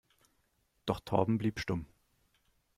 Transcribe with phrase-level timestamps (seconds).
[0.87, 1.85] Doch Torben blieb stumm.